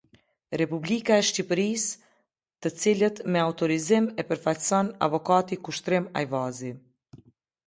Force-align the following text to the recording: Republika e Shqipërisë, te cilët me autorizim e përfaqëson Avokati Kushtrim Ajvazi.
Republika 0.59 1.13
e 1.19 1.25
Shqipërisë, 1.27 1.99
te 2.65 2.71
cilët 2.85 3.21
me 3.35 3.43
autorizim 3.43 4.09
e 4.23 4.27
përfaqëson 4.31 4.91
Avokati 5.09 5.61
Kushtrim 5.69 6.11
Ajvazi. 6.25 6.75